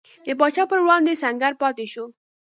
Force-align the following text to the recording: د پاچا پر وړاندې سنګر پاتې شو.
د 0.25 0.27
پاچا 0.39 0.63
پر 0.71 0.79
وړاندې 0.83 1.19
سنګر 1.21 1.53
پاتې 1.61 1.85
شو. 1.93 2.05